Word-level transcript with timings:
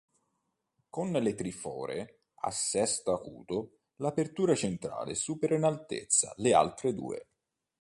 Con 0.89 1.11
le 1.11 1.35
trifore 1.35 2.21
a 2.33 2.49
sesto 2.49 3.13
acuto 3.13 3.81
l'apertura 3.97 4.55
centrale 4.55 5.13
supera 5.13 5.55
in 5.55 5.63
altezza 5.63 6.33
le 6.37 6.55
altre 6.55 6.95
due. 6.95 7.27